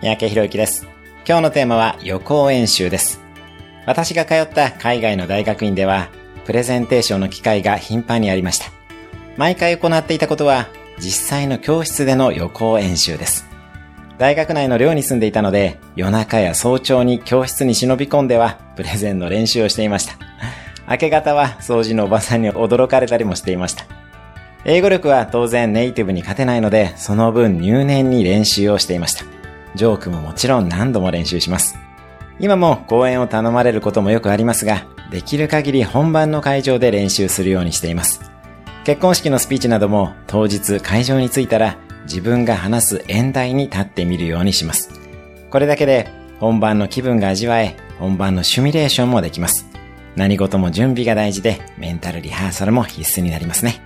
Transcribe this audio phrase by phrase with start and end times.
[0.00, 0.86] 三宅博之です。
[1.26, 3.20] 今日のテーマは予行演習です。
[3.84, 6.08] 私が通った海外の大学院では、
[6.44, 8.66] プレゼンテーションの機会が頻繁にありました。
[9.36, 10.68] 毎回行っていたことは、
[11.00, 13.48] 実際の教室での予行演習です。
[14.18, 20.14] 大学内の寮に住んでいたので、夜中や早朝に教室に忍び込んでは、プレゼンの練習をしていました。
[20.88, 23.84] 明け方は掃除のおばさんに驚かれたりもしていました。
[24.64, 29.37] 英語力は当然ネイティブに勝てないので、その分入念に練習をしていました。
[29.74, 31.78] ジョークももちろん何度も練習します。
[32.40, 38.20] 今も講演を頼まれることもよくありますが、できる限り本番の会場で練習するようにしています。
[38.84, 44.90] 結婚式のスピーチなども当日会場に着いたら自分が話す演台に立ってみるようにします。
[45.50, 49.66] これだけで本番の気分が味わえ、本番のシミュレーションもできます。
[50.14, 53.82] 何事も準備が大事でメンタルリハーサルも必須になりますね。